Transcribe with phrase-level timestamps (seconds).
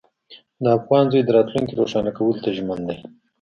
[0.63, 2.97] د افغان زوی د راتلونکي روښانه کولو ته ژمن دی.